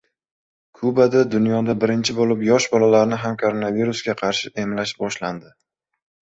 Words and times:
Kubada 0.77 1.21
dunyoda 1.35 1.75
birinchi 1.83 2.15
bo‘lib 2.21 2.41
yosh 2.49 2.67
bolalarni 2.73 3.21
ham 3.27 3.39
koronavirusga 3.45 4.19
qarshi 4.25 4.53
emlash 4.67 4.99
boshlandi 5.07 5.57